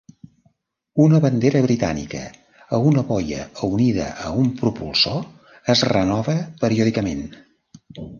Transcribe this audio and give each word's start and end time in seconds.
Una 1.01 1.17
bandera 1.25 1.59
britànica 1.65 2.21
a 2.77 2.79
una 2.91 3.03
boia 3.09 3.43
unida 3.67 4.07
a 4.29 4.31
un 4.45 4.47
propulsor 4.63 5.21
es 5.75 5.85
renova 5.91 6.37
periòdicament. 6.65 7.23